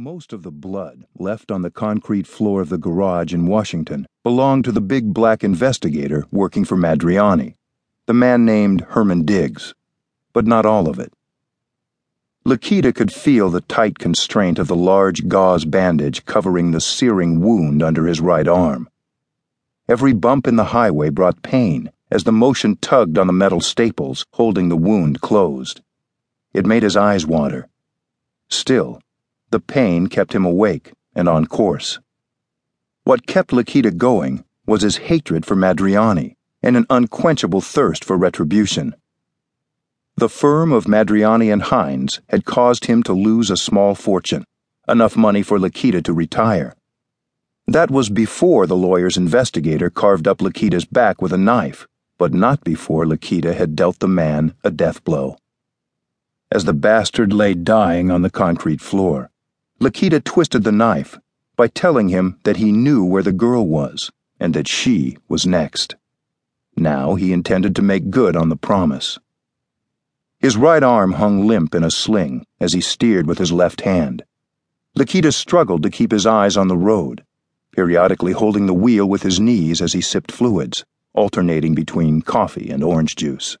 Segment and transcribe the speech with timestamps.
[0.00, 4.64] Most of the blood left on the concrete floor of the garage in Washington belonged
[4.66, 7.56] to the big black investigator working for Madriani,
[8.06, 9.74] the man named Herman Diggs,
[10.32, 11.12] but not all of it.
[12.44, 17.82] Liquida could feel the tight constraint of the large gauze bandage covering the searing wound
[17.82, 18.88] under his right arm.
[19.88, 24.24] Every bump in the highway brought pain as the motion tugged on the metal staples
[24.34, 25.80] holding the wound closed.
[26.54, 27.68] It made his eyes water.
[28.48, 29.00] Still,
[29.50, 31.98] the pain kept him awake and on course.
[33.04, 38.94] What kept Liquida going was his hatred for Madriani and an unquenchable thirst for retribution.
[40.16, 44.44] The firm of Madriani and Hinds had caused him to lose a small fortune,
[44.88, 46.74] enough money for Liquida to retire.
[47.66, 51.86] That was before the lawyer's investigator carved up Liquida's back with a knife,
[52.18, 55.36] but not before Liquida had dealt the man a death blow.
[56.50, 59.30] As the bastard lay dying on the concrete floor,
[59.80, 61.20] Liquida twisted the knife
[61.54, 65.94] by telling him that he knew where the girl was and that she was next.
[66.76, 69.20] Now he intended to make good on the promise.
[70.40, 74.24] His right arm hung limp in a sling as he steered with his left hand.
[74.96, 77.24] Liquida struggled to keep his eyes on the road,
[77.70, 82.82] periodically holding the wheel with his knees as he sipped fluids, alternating between coffee and
[82.82, 83.56] orange juice.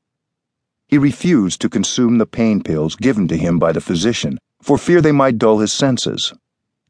[0.88, 4.38] He refused to consume the pain pills given to him by the physician
[4.68, 6.34] for fear they might dull his senses.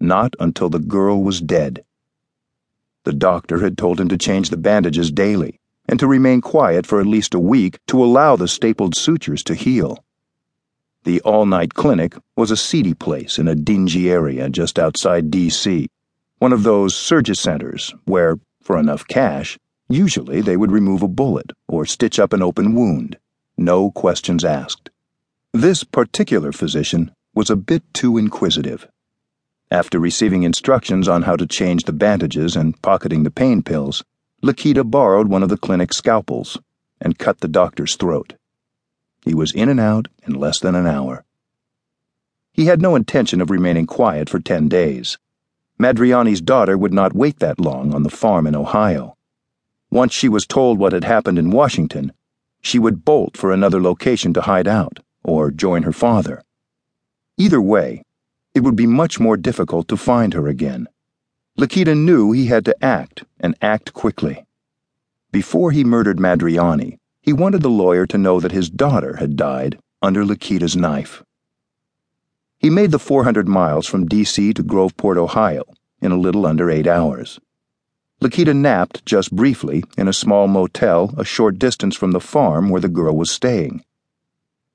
[0.00, 1.84] Not until the girl was dead.
[3.04, 7.00] The doctor had told him to change the bandages daily and to remain quiet for
[7.00, 10.04] at least a week to allow the stapled sutures to heal.
[11.04, 15.88] The all night clinic was a seedy place in a dingy area just outside D.C.,
[16.40, 19.56] one of those surgery centers where, for enough cash,
[19.88, 23.16] usually they would remove a bullet or stitch up an open wound,
[23.56, 24.90] no questions asked.
[25.52, 28.88] This particular physician was a bit too inquisitive.
[29.70, 34.02] After receiving instructions on how to change the bandages and pocketing the pain pills,
[34.42, 36.58] Liquida borrowed one of the clinic's scalpels
[37.00, 38.34] and cut the doctor's throat.
[39.24, 41.24] He was in and out in less than an hour.
[42.50, 45.16] He had no intention of remaining quiet for ten days.
[45.78, 49.16] Madriani's daughter would not wait that long on the farm in Ohio.
[49.92, 52.12] Once she was told what had happened in Washington,
[52.60, 56.42] she would bolt for another location to hide out or join her father.
[57.38, 58.02] Either way,
[58.52, 60.88] it would be much more difficult to find her again.
[61.56, 64.44] Liquida knew he had to act, and act quickly.
[65.30, 69.78] Before he murdered Madriani, he wanted the lawyer to know that his daughter had died
[70.02, 71.22] under Liquida's knife.
[72.58, 74.52] He made the 400 miles from D.C.
[74.54, 75.62] to Groveport, Ohio,
[76.00, 77.38] in a little under eight hours.
[78.20, 82.80] Liquida napped just briefly in a small motel a short distance from the farm where
[82.80, 83.84] the girl was staying.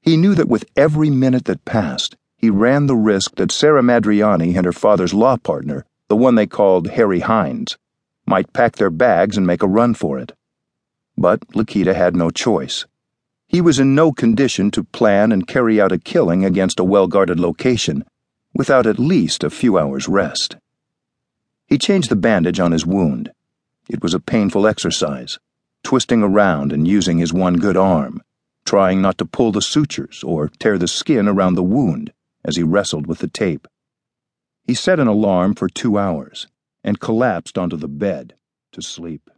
[0.01, 4.57] He knew that with every minute that passed, he ran the risk that Sarah Madriani
[4.57, 7.77] and her father's law partner, the one they called Harry Hinds,
[8.25, 10.33] might pack their bags and make a run for it.
[11.17, 12.85] But Liquida had no choice.
[13.47, 17.07] He was in no condition to plan and carry out a killing against a well
[17.07, 18.03] guarded location
[18.53, 20.57] without at least a few hours' rest.
[21.67, 23.31] He changed the bandage on his wound.
[23.89, 25.39] It was a painful exercise,
[25.81, 28.21] twisting around and using his one good arm,
[28.65, 32.11] trying not to pull the sutures or tear the skin around the wound
[32.45, 33.67] as he wrestled with the tape.
[34.65, 36.47] He set an alarm for two hours
[36.83, 38.35] and collapsed onto the bed
[38.71, 39.29] to sleep.